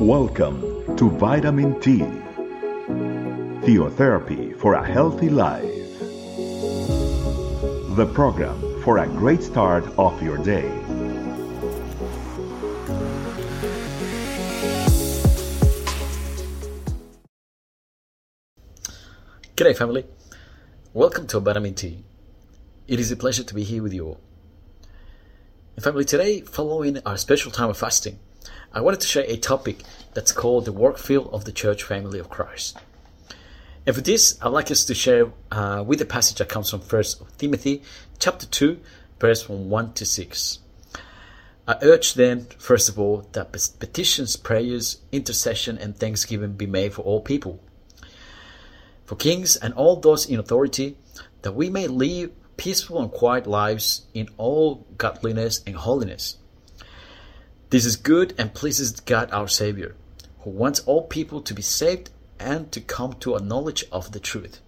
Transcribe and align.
Welcome 0.00 0.96
to 0.96 1.10
Vitamin 1.10 1.80
T, 1.80 1.98
Theotherapy 3.66 4.56
for 4.56 4.74
a 4.74 4.86
Healthy 4.86 5.28
Life. 5.28 5.64
The 7.96 8.08
program 8.14 8.80
for 8.84 8.98
a 8.98 9.08
great 9.08 9.42
start 9.42 9.84
of 9.98 10.22
your 10.22 10.38
day. 10.38 10.70
G'day, 19.56 19.76
family. 19.76 20.04
Welcome 20.94 21.26
to 21.26 21.40
Vitamin 21.40 21.74
T. 21.74 22.04
It 22.86 23.00
is 23.00 23.10
a 23.10 23.16
pleasure 23.16 23.42
to 23.42 23.52
be 23.52 23.64
here 23.64 23.82
with 23.82 23.92
you 23.92 24.06
all. 24.06 24.20
And 25.74 25.82
family, 25.82 26.04
today, 26.04 26.42
following 26.42 27.00
our 27.04 27.16
special 27.16 27.50
time 27.50 27.70
of 27.70 27.76
fasting, 27.76 28.20
I 28.72 28.80
wanted 28.82 29.00
to 29.00 29.06
share 29.06 29.24
a 29.26 29.36
topic 29.36 29.82
that's 30.14 30.32
called 30.32 30.66
the 30.66 30.72
work 30.72 30.98
field 30.98 31.30
of 31.32 31.44
the 31.44 31.52
church 31.52 31.82
family 31.82 32.18
of 32.18 32.28
Christ. 32.28 32.78
And 33.86 33.96
for 33.96 34.02
this, 34.02 34.38
I'd 34.42 34.48
like 34.48 34.70
us 34.70 34.84
to 34.84 34.94
share 34.94 35.32
uh, 35.50 35.82
with 35.86 35.98
the 35.98 36.04
passage 36.04 36.38
that 36.38 36.50
comes 36.50 36.68
from 36.68 36.80
First 36.80 37.22
Timothy 37.38 37.82
chapter 38.18 38.46
2, 38.46 38.78
verse 39.18 39.42
from 39.42 39.70
1 39.70 39.94
to 39.94 40.04
6. 40.04 40.58
I 41.66 41.76
urge 41.80 42.14
then, 42.14 42.46
first 42.58 42.90
of 42.90 42.98
all, 42.98 43.26
that 43.32 43.52
petitions, 43.78 44.36
prayers, 44.36 45.00
intercession, 45.12 45.78
and 45.78 45.96
thanksgiving 45.96 46.52
be 46.52 46.66
made 46.66 46.92
for 46.92 47.02
all 47.02 47.22
people, 47.22 47.60
for 49.06 49.16
kings 49.16 49.56
and 49.56 49.72
all 49.74 49.96
those 49.96 50.26
in 50.26 50.38
authority, 50.38 50.98
that 51.42 51.52
we 51.52 51.70
may 51.70 51.86
live 51.86 52.32
peaceful 52.58 53.00
and 53.00 53.10
quiet 53.10 53.46
lives 53.46 54.06
in 54.12 54.28
all 54.36 54.86
godliness 54.98 55.62
and 55.66 55.76
holiness. 55.76 56.36
This 57.70 57.84
is 57.84 57.96
good 57.96 58.32
and 58.38 58.54
pleases 58.54 58.92
God 58.92 59.28
our 59.30 59.46
Savior, 59.46 59.94
who 60.40 60.48
wants 60.48 60.80
all 60.80 61.02
people 61.02 61.42
to 61.42 61.52
be 61.52 61.60
saved 61.60 62.08
and 62.40 62.72
to 62.72 62.80
come 62.80 63.12
to 63.20 63.34
a 63.34 63.42
knowledge 63.42 63.84
of 63.92 64.12
the 64.12 64.20
truth. 64.20 64.62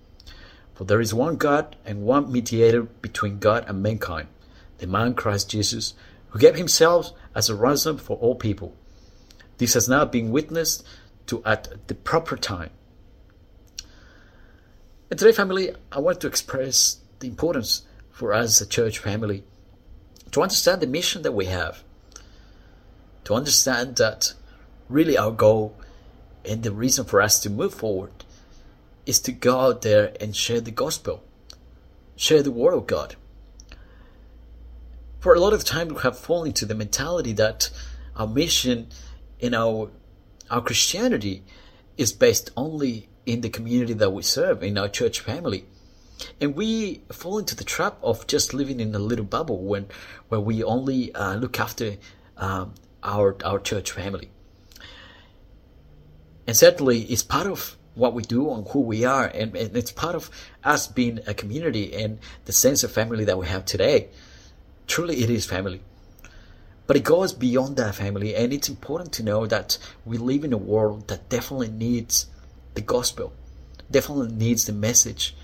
For 0.74 0.84
there 0.84 1.00
is 1.00 1.14
one 1.14 1.36
God 1.36 1.76
and 1.86 2.02
one 2.02 2.30
mediator 2.30 2.82
between 2.82 3.38
God 3.38 3.64
and 3.66 3.82
mankind, 3.82 4.28
the 4.78 4.86
man 4.86 5.14
Christ 5.14 5.48
Jesus, 5.48 5.94
who 6.28 6.38
gave 6.38 6.56
himself 6.56 7.12
as 7.34 7.48
a 7.48 7.54
ransom 7.54 7.96
for 7.96 8.18
all 8.18 8.34
people. 8.34 8.76
This 9.56 9.72
has 9.72 9.88
now 9.88 10.04
been 10.04 10.30
witnessed 10.30 10.86
to 11.28 11.42
at 11.46 11.88
the 11.88 11.94
proper 11.94 12.36
time. 12.36 12.70
And 15.08 15.18
today, 15.18 15.32
family, 15.32 15.74
I 15.90 16.00
want 16.00 16.20
to 16.20 16.26
express 16.26 16.98
the 17.20 17.28
importance 17.28 17.82
for 18.10 18.34
us 18.34 18.60
as 18.60 18.66
a 18.66 18.68
church 18.68 18.98
family 18.98 19.42
to 20.32 20.42
understand 20.42 20.82
the 20.82 20.86
mission 20.86 21.22
that 21.22 21.32
we 21.32 21.46
have 21.46 21.82
to 23.24 23.34
understand 23.34 23.96
that 23.96 24.34
really 24.88 25.16
our 25.16 25.30
goal 25.30 25.76
and 26.44 26.62
the 26.62 26.72
reason 26.72 27.04
for 27.04 27.20
us 27.20 27.38
to 27.40 27.50
move 27.50 27.74
forward 27.74 28.12
is 29.06 29.20
to 29.20 29.32
go 29.32 29.60
out 29.60 29.82
there 29.82 30.12
and 30.20 30.36
share 30.36 30.60
the 30.60 30.70
gospel, 30.70 31.22
share 32.16 32.42
the 32.42 32.50
word 32.50 32.74
of 32.74 32.86
God. 32.86 33.16
For 35.20 35.34
a 35.34 35.41
lot 35.41 35.52
of 35.52 35.64
time, 35.64 35.88
we 35.88 36.00
have 36.00 36.18
fallen 36.18 36.48
into 36.48 36.64
the 36.64 36.74
mentality 36.74 37.32
that 37.34 37.70
our 38.16 38.26
mission 38.26 38.88
in 39.38 39.54
our 39.54 39.91
our 40.50 40.60
Christianity 40.60 41.44
is 41.96 42.12
based 42.12 42.50
only 42.56 43.08
in 43.24 43.41
the 43.41 43.48
community 43.48 43.92
that 43.92 44.10
we 44.10 44.22
serve, 44.22 44.62
in 44.62 44.76
our 44.76 44.88
church 44.88 45.20
family. 45.20 45.64
And 46.41 46.54
we 46.54 47.02
fall 47.12 47.38
into 47.38 47.54
the 47.54 47.64
trap 47.64 47.98
of 48.02 48.26
just 48.26 48.52
living 48.52 48.80
in 48.80 48.94
a 48.94 48.98
little 48.98 49.24
bubble 49.24 49.62
when, 49.62 49.86
where 50.28 50.41
we 50.41 50.62
only 50.64 51.14
uh, 51.14 51.34
look 51.36 51.60
after 51.60 51.96
um, 52.36 52.74
our 53.02 53.36
our 53.44 53.58
church 53.58 53.92
family. 53.92 54.30
And 56.46 56.56
certainly, 56.56 57.02
it's 57.02 57.22
part 57.22 57.46
of 57.46 57.76
what 57.94 58.14
we 58.14 58.22
do 58.22 58.50
and 58.52 58.66
who 58.68 58.80
we 58.80 59.04
are, 59.04 59.26
and, 59.26 59.54
and 59.54 59.76
it's 59.76 59.92
part 59.92 60.14
of 60.14 60.30
us 60.64 60.86
being 60.86 61.20
a 61.26 61.34
community 61.34 61.94
and 61.94 62.19
the 62.47 62.52
sense 62.52 62.82
of 62.82 62.91
family 62.91 63.25
that 63.25 63.38
we 63.38 63.47
have 63.47 63.64
today. 63.64 64.08
Truly, 64.86 65.22
it 65.22 65.30
is 65.30 65.44
family. 65.47 65.80
But 66.86 66.97
it 66.97 67.04
goes 67.04 67.32
beyond 67.32 67.76
that 67.76 67.94
family, 67.94 68.34
and 68.34 68.52
it's 68.52 68.69
important 68.69 69.12
to 69.12 69.22
know 69.22 69.46
that 69.46 69.78
we 70.04 70.19
live 70.19 70.42
in 70.42 70.52
a 70.52 70.58
world 70.58 71.08
that 71.08 71.28
definitely 71.28 71.69
needs 71.69 72.26
the 72.75 72.80
gospel, 72.80 73.32
definitely 73.91 74.32
needs 74.32 74.64
the 74.64 74.72
message 74.72 75.36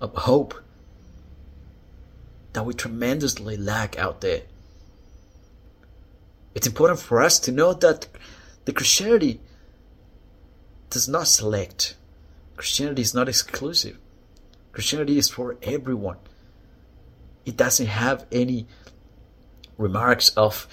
of 0.00 0.14
hope 0.14 0.54
that 2.52 2.64
we 2.64 2.72
tremendously 2.72 3.56
lack 3.58 3.98
out 3.98 4.22
there. 4.22 4.42
It's 6.56 6.66
important 6.66 6.98
for 6.98 7.20
us 7.20 7.38
to 7.40 7.52
know 7.52 7.74
that 7.74 8.08
the 8.64 8.72
Christianity 8.72 9.42
does 10.88 11.06
not 11.06 11.28
select. 11.28 11.96
Christianity 12.56 13.02
is 13.02 13.12
not 13.12 13.28
exclusive. 13.28 13.98
Christianity 14.72 15.18
is 15.18 15.28
for 15.28 15.58
everyone. 15.62 16.16
It 17.44 17.58
doesn't 17.58 17.88
have 17.88 18.24
any 18.32 18.66
remarks 19.76 20.30
of 20.30 20.66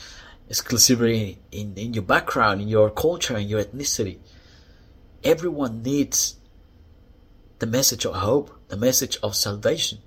exclusivity 0.50 1.40
in, 1.52 1.74
in 1.76 1.94
your 1.94 2.04
background, 2.04 2.62
in 2.62 2.70
your 2.70 2.90
culture, 2.90 3.36
in 3.36 3.50
your 3.50 3.62
ethnicity. 3.62 4.20
Everyone 5.22 5.84
needs 5.84 6.38
the 7.60 7.68
message 7.68 8.06
of 8.06 8.16
hope, 8.16 8.58
the 8.70 8.78
message 8.78 9.18
of 9.22 9.36
salvation. 9.36 10.00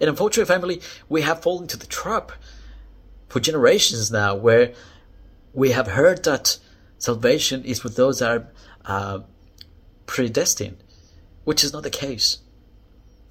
And 0.00 0.08
unfortunately, 0.08 0.54
family, 0.54 0.80
we 1.08 1.22
have 1.22 1.42
fallen 1.42 1.64
into 1.64 1.76
the 1.76 1.86
trap 1.86 2.30
for 3.32 3.40
generations 3.40 4.10
now 4.12 4.34
where 4.34 4.74
we 5.54 5.70
have 5.70 5.86
heard 5.86 6.22
that 6.24 6.58
salvation 6.98 7.64
is 7.64 7.80
for 7.80 7.88
those 7.88 8.18
that 8.18 8.30
are 8.30 8.46
uh, 8.84 9.20
predestined, 10.04 10.76
which 11.44 11.64
is 11.64 11.72
not 11.72 11.82
the 11.82 11.88
case. 11.88 12.40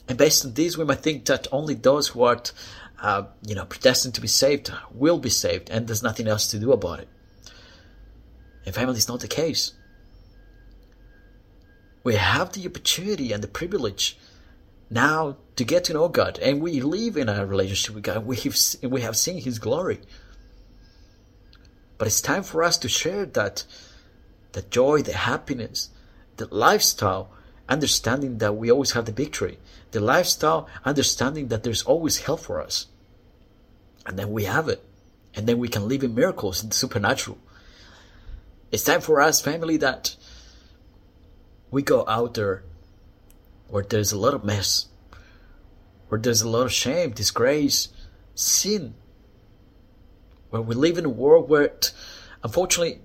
And 0.09 0.17
based 0.17 0.43
on 0.43 0.55
this, 0.55 0.75
we 0.75 0.85
might 0.85 1.01
think 1.01 1.25
that 1.25 1.45
only 1.51 1.75
those 1.75 2.07
who 2.07 2.23
are, 2.23 2.41
uh, 2.99 3.25
you 3.45 3.53
know, 3.53 3.65
predestined 3.65 4.15
to 4.15 4.21
be 4.21 4.27
saved 4.27 4.73
will 4.91 5.19
be 5.19 5.29
saved, 5.29 5.69
and 5.69 5.87
there's 5.87 6.01
nothing 6.01 6.27
else 6.27 6.47
to 6.47 6.57
do 6.57 6.71
about 6.71 7.01
it. 7.01 7.07
And 8.65 8.73
family 8.73 8.97
is 8.97 9.07
not 9.07 9.19
the 9.19 9.27
case. 9.27 9.73
We 12.03 12.15
have 12.15 12.53
the 12.53 12.65
opportunity 12.65 13.31
and 13.31 13.43
the 13.43 13.47
privilege 13.47 14.17
now 14.91 15.37
to 15.55 15.63
get 15.63 15.85
to 15.85 15.93
know 15.93 16.09
God, 16.09 16.37
and 16.39 16.61
we 16.61 16.81
live 16.81 17.15
in 17.15 17.29
a 17.29 17.45
relationship 17.45 17.95
with 17.95 18.03
God. 18.03 18.25
We 18.25 18.35
have, 18.35 18.57
we 18.83 19.01
have 19.01 19.15
seen 19.15 19.41
His 19.41 19.57
glory. 19.57 20.01
But 21.97 22.07
it's 22.07 22.21
time 22.21 22.43
for 22.43 22.61
us 22.61 22.77
to 22.79 22.89
share 22.89 23.25
that, 23.25 23.63
the 24.51 24.63
joy, 24.63 25.01
the 25.01 25.13
happiness, 25.13 25.89
the 26.37 26.47
lifestyle, 26.53 27.31
understanding 27.69 28.39
that 28.39 28.55
we 28.55 28.69
always 28.69 28.91
have 28.91 29.05
the 29.05 29.11
victory, 29.11 29.59
the 29.91 30.01
lifestyle, 30.01 30.67
understanding 30.83 31.47
that 31.47 31.63
there's 31.63 31.83
always 31.83 32.19
help 32.19 32.41
for 32.41 32.59
us. 32.59 32.87
And 34.05 34.19
then 34.19 34.31
we 34.31 34.43
have 34.43 34.67
it. 34.67 34.83
And 35.33 35.47
then 35.47 35.57
we 35.57 35.69
can 35.69 35.87
live 35.87 36.03
in 36.03 36.13
miracles 36.13 36.61
in 36.63 36.69
the 36.69 36.75
supernatural. 36.75 37.37
It's 38.71 38.83
time 38.83 39.01
for 39.01 39.21
us, 39.21 39.39
family, 39.39 39.77
that 39.77 40.15
we 41.69 41.81
go 41.81 42.03
out 42.07 42.33
there 42.33 42.63
where 43.71 43.83
there's 43.83 44.11
a 44.11 44.17
lot 44.17 44.33
of 44.33 44.43
mess, 44.43 44.87
where 46.09 46.19
there's 46.19 46.41
a 46.41 46.49
lot 46.49 46.65
of 46.65 46.73
shame, 46.73 47.11
disgrace, 47.11 47.87
sin, 48.35 48.93
where 50.49 50.61
we 50.61 50.75
live 50.75 50.97
in 50.97 51.05
a 51.05 51.09
world 51.09 51.49
where, 51.49 51.71
unfortunately, 52.43 52.99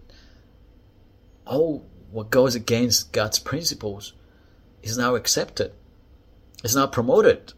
all 1.47 1.87
what 2.10 2.31
goes 2.31 2.56
against 2.56 3.12
God's 3.12 3.38
principles 3.38 4.12
is 4.82 4.99
now 4.99 5.15
accepted, 5.15 5.72
is 6.65 6.75
now 6.75 6.88
promoted. 6.88 7.53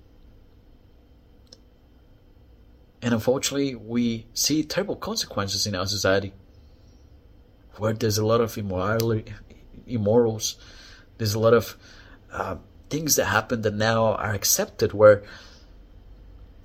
And 3.00 3.14
unfortunately, 3.14 3.74
we 3.74 4.26
see 4.34 4.62
terrible 4.62 4.96
consequences 4.96 5.66
in 5.66 5.74
our 5.74 5.86
society 5.86 6.34
where 7.76 7.94
there's 7.94 8.18
a 8.18 8.26
lot 8.26 8.42
of 8.42 8.58
immorality, 8.58 9.32
immorals, 9.86 10.56
there's 11.16 11.34
a 11.34 11.38
lot 11.38 11.54
of 11.54 11.76
uh, 12.32 12.56
things 12.90 13.16
that 13.16 13.26
happen 13.26 13.62
that 13.62 13.74
now 13.74 14.14
are 14.14 14.32
accepted 14.32 14.92
where 14.92 15.22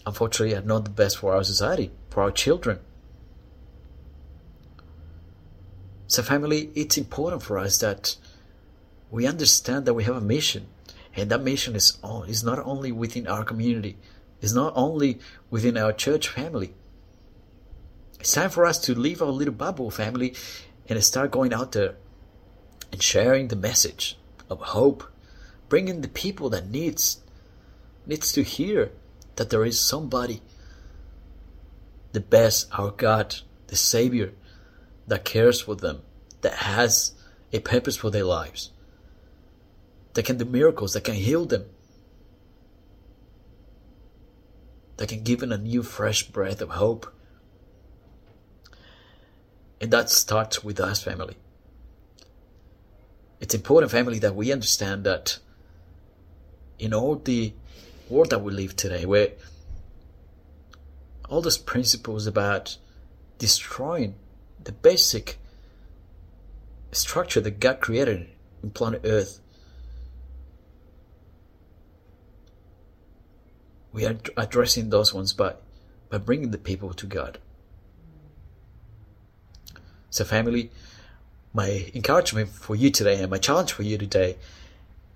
unfortunately 0.06 0.56
are 0.56 0.62
not 0.62 0.84
the 0.86 0.90
best 0.90 1.18
for 1.18 1.34
our 1.34 1.44
society, 1.44 1.92
for 2.10 2.24
our 2.24 2.32
children. 2.32 2.80
So 6.08 6.22
family, 6.22 6.70
it's 6.76 6.98
important 6.98 7.42
for 7.42 7.58
us 7.58 7.78
that 7.80 8.18
we 9.10 9.26
understand 9.26 9.86
that 9.86 9.94
we 9.94 10.04
have 10.04 10.16
a 10.16 10.22
mission 10.22 10.68
and 11.16 11.30
that 11.30 11.42
mission 11.42 11.76
is, 11.76 11.98
all, 12.04 12.24
is 12.24 12.44
not 12.44 12.60
only 12.60 12.92
within 12.92 13.28
our 13.28 13.44
community, 13.44 13.98
it's 14.42 14.54
not 14.54 14.74
only 14.76 15.20
within 15.50 15.78
our 15.78 15.94
church 15.94 16.28
family. 16.28 16.74
It's 18.20 18.34
time 18.34 18.50
for 18.50 18.66
us 18.66 18.80
to 18.80 18.96
leave 18.96 19.22
our 19.22 19.30
little 19.30 19.54
bubble 19.54 19.92
family 19.92 20.34
and 20.88 21.04
start 21.04 21.32
going 21.32 21.54
out 21.54 21.72
there 21.72 21.96
and 22.92 23.02
sharing 23.02 23.48
the 23.48 23.56
message 23.56 24.18
of 24.50 24.60
hope 24.60 25.04
Bring 25.74 25.88
in 25.88 26.02
the 26.02 26.08
people 26.08 26.52
that 26.52 26.70
needs 26.70 27.20
needs 28.06 28.32
to 28.34 28.44
hear 28.44 28.92
that 29.38 29.50
there 29.50 29.66
is 29.66 29.80
somebody, 29.80 30.40
the 32.12 32.20
best, 32.20 32.68
our 32.78 32.92
God, 32.92 33.38
the 33.66 33.76
Savior, 33.76 34.34
that 35.08 35.26
cares 35.26 35.62
for 35.62 35.76
them, 35.76 36.04
that 36.42 36.54
has 36.54 37.14
a 37.52 37.58
purpose 37.58 37.96
for 37.96 38.12
their 38.12 38.24
lives, 38.24 38.70
that 40.14 40.26
can 40.26 40.38
do 40.38 40.46
miracles, 40.46 40.94
that 40.94 41.06
can 41.06 41.16
heal 41.16 41.44
them, 41.44 41.66
that 44.98 45.10
can 45.10 45.24
give 45.24 45.40
them 45.40 45.52
a 45.52 45.58
new, 45.58 45.82
fresh 45.82 46.22
breath 46.22 46.62
of 46.62 46.70
hope. 46.70 47.12
And 49.82 49.90
that 49.90 50.12
starts 50.12 50.64
with 50.64 50.80
us, 50.80 51.02
family. 51.02 51.36
It's 53.40 53.56
important, 53.56 53.92
family, 53.92 54.20
that 54.20 54.36
we 54.36 54.52
understand 54.52 55.04
that 55.06 55.40
in 56.84 56.94
all 56.94 57.16
the 57.16 57.54
world 58.10 58.30
that 58.30 58.40
we 58.40 58.52
live 58.52 58.76
today, 58.76 59.06
where 59.06 59.30
all 61.30 61.42
those 61.42 61.58
principles 61.58 62.28
about 62.28 62.78
destroying 63.38 64.16
the 64.62 64.74
basic 64.74 65.38
structure 66.92 67.40
that 67.40 67.60
God 67.62 67.80
created 67.80 68.28
in 68.62 68.72
planet 68.72 69.02
Earth. 69.06 69.40
We 73.94 74.06
are 74.06 74.18
addressing 74.36 74.90
those 74.90 75.14
ones 75.14 75.34
by, 75.34 75.56
by 76.10 76.18
bringing 76.18 76.52
the 76.52 76.58
people 76.58 76.94
to 76.94 77.06
God. 77.06 77.38
So, 80.10 80.26
family, 80.26 80.70
my 81.54 81.92
encouragement 81.96 82.50
for 82.50 82.76
you 82.76 82.90
today 82.90 83.22
and 83.22 83.32
my 83.32 83.38
challenge 83.38 83.72
for 83.72 83.84
you 83.84 83.98
today 83.98 84.38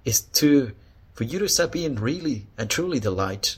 is 0.06 0.22
to 0.22 0.74
for 1.18 1.24
you 1.24 1.40
to 1.40 1.50
start 1.50 1.72
being 1.72 1.96
really 1.96 2.46
and 2.60 2.70
truly 2.70 3.00
the 3.00 3.10
light, 3.10 3.58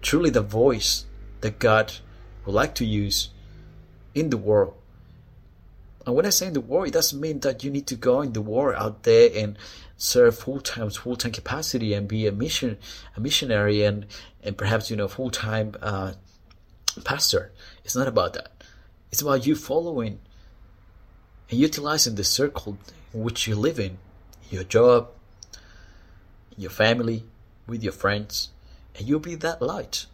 truly 0.00 0.30
the 0.30 0.40
voice 0.40 1.04
that 1.40 1.58
God 1.58 1.94
would 2.46 2.54
like 2.54 2.76
to 2.76 2.84
use 2.84 3.30
in 4.14 4.30
the 4.30 4.36
world. 4.36 4.74
And 6.06 6.14
when 6.14 6.24
I 6.24 6.30
say 6.30 6.46
in 6.46 6.52
the 6.52 6.60
world, 6.60 6.86
it 6.86 6.92
doesn't 6.92 7.20
mean 7.20 7.40
that 7.40 7.64
you 7.64 7.70
need 7.72 7.88
to 7.88 7.96
go 7.96 8.20
in 8.20 8.32
the 8.32 8.40
war 8.40 8.76
out 8.76 9.02
there 9.02 9.28
and 9.34 9.58
serve 9.96 10.38
full 10.38 10.60
time, 10.60 10.90
full 10.90 11.16
time 11.16 11.32
capacity 11.32 11.94
and 11.94 12.06
be 12.06 12.28
a 12.28 12.32
mission, 12.32 12.78
a 13.16 13.20
missionary 13.20 13.82
and, 13.82 14.06
and 14.40 14.56
perhaps, 14.56 14.88
you 14.88 14.96
know, 14.96 15.08
full 15.08 15.30
time, 15.30 15.74
uh, 15.82 16.12
pastor. 17.02 17.50
It's 17.84 17.96
not 17.96 18.06
about 18.06 18.34
that. 18.34 18.52
It's 19.10 19.20
about 19.20 19.48
you 19.48 19.56
following 19.56 20.20
and 21.50 21.58
utilizing 21.58 22.14
the 22.14 22.22
circle 22.22 22.78
in 23.12 23.24
which 23.24 23.48
you 23.48 23.56
live 23.56 23.80
in, 23.80 23.98
your 24.48 24.62
job, 24.62 25.08
your 26.60 26.70
family, 26.70 27.24
with 27.66 27.82
your 27.82 27.92
friends, 27.92 28.50
and 28.96 29.08
you'll 29.08 29.20
be 29.20 29.34
that 29.36 29.62
light. 29.62 30.06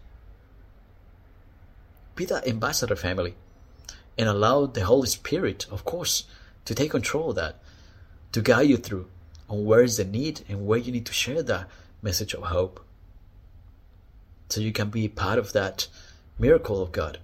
Be 2.14 2.25
that 2.26 2.46
ambassador 2.46 2.96
family 2.96 3.34
and 4.19 4.28
allow 4.28 4.66
the 4.66 4.84
Holy 4.84 5.08
Spirit, 5.08 5.66
of 5.70 5.84
course, 5.84 6.25
to 6.64 6.75
take 6.75 6.90
control 6.90 7.31
of 7.31 7.37
that, 7.37 7.56
to 8.32 8.40
guide 8.40 8.69
you 8.69 8.76
through 8.76 9.08
on 9.48 9.64
where 9.64 9.82
is 9.82 9.96
the 9.96 10.04
need 10.04 10.43
and 10.48 10.66
where 10.66 10.78
you 10.78 10.93
need 10.93 11.06
to 11.06 11.12
share 11.12 11.43
that 11.43 11.69
message 12.02 12.34
of 12.34 12.44
hope. 12.44 12.84
So 14.49 14.60
you 14.60 14.72
can 14.72 14.90
be 14.90 15.08
part 15.08 15.38
of 15.38 15.52
that 15.52 15.88
miracle 16.38 16.82
of 16.82 16.92
God, 16.92 17.19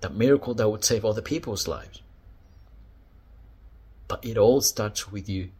that 0.00 0.14
miracle 0.14 0.54
that 0.54 0.68
would 0.68 0.84
save 0.84 1.04
other 1.04 1.22
people's 1.22 1.66
lives. 1.66 2.00
But 4.08 4.24
it 4.24 4.38
all 4.38 4.60
starts 4.60 5.10
with 5.10 5.28
you. 5.28 5.50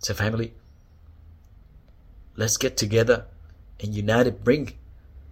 So, 0.00 0.14
family, 0.14 0.54
let's 2.36 2.56
get 2.56 2.76
together 2.76 3.26
and 3.78 3.94
united 3.94 4.44
bring 4.44 4.72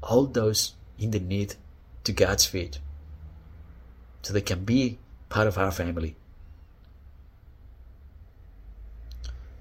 all 0.02 0.26
those 0.26 0.74
in 0.98 1.10
the 1.10 1.20
need 1.20 1.54
to 2.04 2.12
God's 2.12 2.46
feet 2.46 2.78
so 4.22 4.32
they 4.32 4.40
can 4.40 4.64
be 4.64 4.98
part 5.28 5.46
of 5.46 5.58
our 5.58 5.70
family. 5.70 6.16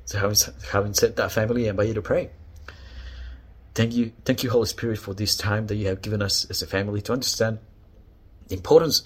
So 0.06 0.20
having, 0.20 0.38
having 0.72 0.94
said 0.94 1.18
that, 1.18 1.32
family, 1.32 1.68
I 1.68 1.72
invite 1.72 1.90
you 1.90 1.94
to 1.96 2.02
pray. 2.02 2.30
Thank 3.76 3.94
you, 3.94 4.14
thank 4.24 4.42
you, 4.42 4.50
Holy 4.50 4.66
Spirit, 4.66 5.00
for 5.00 5.14
this 5.14 5.36
time 5.36 5.68
that 5.68 5.76
you 5.76 5.88
have 5.88 6.02
given 6.02 6.22
us 6.22 6.46
as 6.50 6.62
a 6.62 6.68
family 6.68 7.02
to 7.02 7.14
understand 7.14 7.60
the 8.48 8.56
importance 8.56 9.04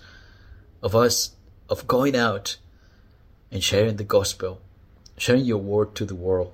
of 0.84 0.96
us 0.96 1.32
of 1.70 1.88
going 1.88 2.16
out 2.16 2.58
and 3.52 3.64
sharing 3.64 3.96
the 3.98 4.04
gospel, 4.04 4.62
sharing 5.18 5.46
your 5.46 5.58
word 5.58 5.96
to 5.96 6.06
the 6.06 6.16
world. 6.16 6.52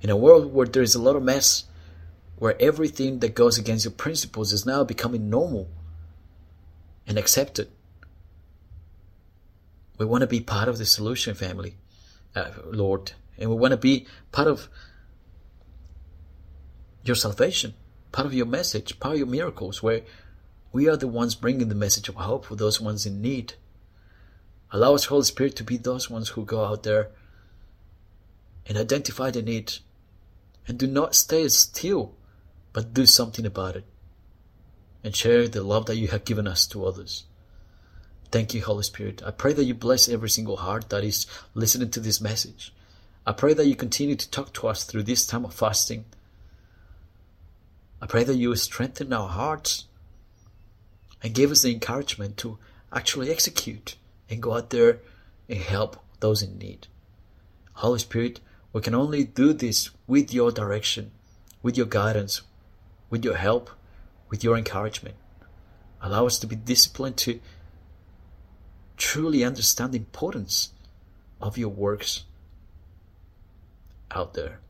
In 0.00 0.10
a 0.10 0.16
world 0.16 0.52
where 0.52 0.66
there 0.66 0.82
is 0.82 0.94
a 0.94 1.02
lot 1.02 1.16
of 1.16 1.22
mess, 1.22 1.64
where 2.38 2.60
everything 2.60 3.20
that 3.20 3.34
goes 3.34 3.58
against 3.58 3.84
your 3.84 3.92
principles 3.92 4.52
is 4.52 4.66
now 4.66 4.84
becoming 4.84 5.30
normal 5.30 5.68
and 7.06 7.18
accepted. 7.18 7.68
We 9.98 10.04
want 10.04 10.20
to 10.20 10.26
be 10.26 10.40
part 10.40 10.68
of 10.68 10.78
the 10.78 10.84
solution, 10.84 11.34
family, 11.34 11.76
uh, 12.34 12.50
Lord, 12.66 13.12
and 13.38 13.48
we 13.48 13.56
want 13.56 13.72
to 13.72 13.78
be 13.78 14.06
part 14.32 14.48
of 14.48 14.68
your 17.02 17.16
salvation, 17.16 17.74
part 18.12 18.26
of 18.26 18.34
your 18.34 18.46
message, 18.46 19.00
part 19.00 19.14
of 19.14 19.18
your 19.18 19.28
miracles, 19.28 19.82
where 19.82 20.02
we 20.72 20.88
are 20.88 20.96
the 20.96 21.08
ones 21.08 21.34
bringing 21.34 21.68
the 21.68 21.74
message 21.74 22.08
of 22.08 22.16
hope 22.16 22.44
for 22.44 22.56
those 22.56 22.80
ones 22.80 23.06
in 23.06 23.22
need. 23.22 23.54
Allow 24.72 24.94
us, 24.94 25.06
Holy 25.06 25.24
Spirit, 25.24 25.56
to 25.56 25.64
be 25.64 25.76
those 25.76 26.10
ones 26.10 26.30
who 26.30 26.44
go 26.44 26.64
out 26.64 26.82
there 26.82 27.08
and 28.66 28.76
identify 28.76 29.30
the 29.30 29.42
need 29.42 29.74
and 30.66 30.78
do 30.78 30.86
not 30.86 31.14
stay 31.14 31.46
still 31.48 32.14
but 32.72 32.92
do 32.92 33.06
something 33.06 33.46
about 33.46 33.76
it 33.76 33.84
and 35.04 35.14
share 35.14 35.46
the 35.46 35.62
love 35.62 35.86
that 35.86 35.96
you 35.96 36.08
have 36.08 36.24
given 36.24 36.46
us 36.46 36.66
to 36.66 36.84
others. 36.84 37.24
Thank 38.32 38.54
you, 38.54 38.62
Holy 38.62 38.82
Spirit. 38.82 39.22
I 39.24 39.30
pray 39.30 39.52
that 39.52 39.64
you 39.64 39.72
bless 39.72 40.08
every 40.08 40.28
single 40.28 40.56
heart 40.56 40.90
that 40.90 41.04
is 41.04 41.26
listening 41.54 41.90
to 41.90 42.00
this 42.00 42.20
message. 42.20 42.74
I 43.24 43.32
pray 43.32 43.54
that 43.54 43.66
you 43.66 43.76
continue 43.76 44.16
to 44.16 44.30
talk 44.30 44.52
to 44.54 44.66
us 44.68 44.84
through 44.84 45.04
this 45.04 45.26
time 45.26 45.44
of 45.44 45.54
fasting. 45.54 46.04
I 48.02 48.06
pray 48.06 48.24
that 48.24 48.34
you 48.34 48.54
strengthen 48.56 49.12
our 49.12 49.28
hearts 49.28 49.86
and 51.22 51.34
give 51.34 51.50
us 51.50 51.62
the 51.62 51.72
encouragement 51.72 52.36
to 52.38 52.58
actually 52.92 53.30
execute 53.30 53.96
and 54.28 54.42
go 54.42 54.54
out 54.54 54.70
there 54.70 55.00
and 55.48 55.58
help 55.58 55.96
those 56.20 56.42
in 56.42 56.58
need. 56.58 56.86
Holy 57.74 57.98
Spirit, 57.98 58.40
we 58.72 58.80
can 58.80 58.94
only 58.94 59.24
do 59.24 59.52
this 59.52 59.90
with 60.06 60.32
your 60.32 60.50
direction, 60.50 61.10
with 61.62 61.76
your 61.76 61.86
guidance, 61.86 62.42
with 63.10 63.24
your 63.24 63.36
help, 63.36 63.70
with 64.28 64.42
your 64.42 64.56
encouragement. 64.56 65.16
Allow 66.00 66.26
us 66.26 66.38
to 66.38 66.46
be 66.46 66.56
disciplined 66.56 67.16
to 67.18 67.40
truly 68.96 69.44
understand 69.44 69.92
the 69.92 69.98
importance 69.98 70.72
of 71.40 71.58
your 71.58 71.68
works 71.68 72.24
out 74.10 74.34
there. 74.34 74.60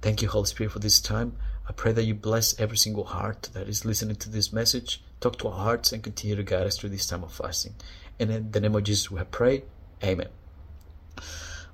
Thank 0.00 0.22
you, 0.22 0.28
Holy 0.28 0.46
Spirit, 0.46 0.72
for 0.72 0.78
this 0.78 1.00
time. 1.00 1.36
I 1.68 1.72
pray 1.72 1.92
that 1.92 2.04
you 2.04 2.14
bless 2.14 2.58
every 2.58 2.76
single 2.76 3.04
heart 3.04 3.50
that 3.52 3.68
is 3.68 3.84
listening 3.84 4.16
to 4.16 4.30
this 4.30 4.52
message. 4.52 5.02
Talk 5.20 5.38
to 5.38 5.48
our 5.48 5.58
hearts 5.58 5.92
and 5.92 6.02
continue 6.02 6.34
to 6.36 6.42
guide 6.42 6.66
us 6.66 6.76
through 6.76 6.90
this 6.90 7.06
time 7.06 7.22
of 7.22 7.32
fasting. 7.32 7.74
And 8.22 8.30
in 8.30 8.52
the 8.52 8.60
name 8.60 8.76
of 8.76 8.84
Jesus, 8.84 9.10
we 9.10 9.20
prayed. 9.24 9.64
Amen. 10.04 10.28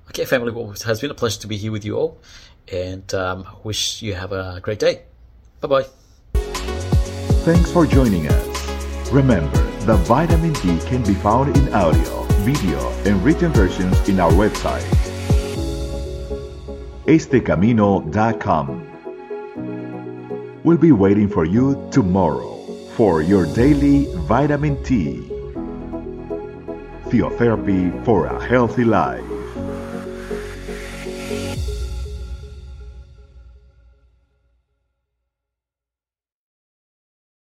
Okay, 0.09 0.25
family, 0.25 0.51
well, 0.51 0.71
it 0.71 0.81
has 0.81 0.99
been 0.99 1.11
a 1.11 1.13
pleasure 1.13 1.39
to 1.41 1.47
be 1.47 1.57
here 1.57 1.71
with 1.71 1.85
you 1.85 1.95
all, 1.95 2.17
and 2.71 3.13
um, 3.13 3.45
wish 3.63 4.01
you 4.01 4.15
have 4.15 4.31
a 4.31 4.59
great 4.59 4.79
day. 4.79 5.03
Bye 5.61 5.67
bye. 5.67 5.85
Thanks 7.45 7.71
for 7.71 7.85
joining 7.85 8.27
us. 8.27 9.11
Remember, 9.11 9.61
the 9.85 9.97
vitamin 9.97 10.55
T 10.55 10.79
can 10.87 11.03
be 11.03 11.13
found 11.13 11.55
in 11.55 11.71
audio, 11.71 12.23
video, 12.41 12.79
and 13.05 13.23
written 13.23 13.53
versions 13.53 14.09
in 14.09 14.19
our 14.19 14.31
website, 14.31 14.81
estecamino.com. 17.05 18.85
We'll 20.63 20.77
be 20.77 20.91
waiting 20.91 21.29
for 21.29 21.45
you 21.45 21.87
tomorrow 21.91 22.57
for 22.95 23.21
your 23.21 23.45
daily 23.53 24.07
vitamin 24.25 24.83
T. 24.83 25.38
Theotherapy 27.09 28.05
for 28.05 28.27
a 28.27 28.45
healthy 28.45 28.83
life. 28.83 29.38